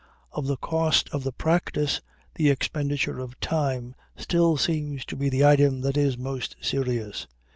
Of 0.31 0.47
the 0.47 0.57
cost 0.57 1.09
of 1.11 1.23
the 1.23 1.31
practice, 1.31 2.01
the 2.33 2.49
expenditure 2.49 3.19
of 3.19 3.39
time 3.39 3.93
still 4.17 4.57
seems 4.57 5.05
to 5.05 5.15
be 5.15 5.29
the 5.29 5.45
item 5.45 5.81
that 5.81 5.95
is 5.95 6.17
most 6.17 6.55
serious. 6.59 7.27